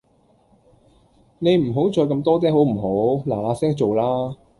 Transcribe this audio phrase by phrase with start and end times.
[1.37, 4.35] 你唔好再咁多嗲好唔好，嗱嗱聲做啦